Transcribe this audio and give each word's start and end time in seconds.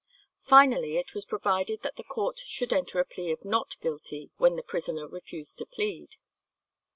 Finally, 0.41 0.97
it 0.97 1.13
was 1.13 1.25
provided 1.25 1.83
that 1.83 1.95
the 1.95 2.01
court 2.03 2.39
should 2.39 2.73
enter 2.73 2.99
a 2.99 3.05
plea 3.05 3.31
of 3.31 3.45
"Not 3.45 3.79
guilty" 3.81 4.31
when 4.37 4.55
the 4.55 4.63
prisoner 4.63 5.07
refused 5.07 5.59
to 5.59 5.65
plead. 5.67 6.15